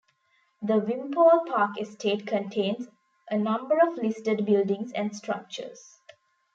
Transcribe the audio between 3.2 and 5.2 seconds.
a number of listed buildings and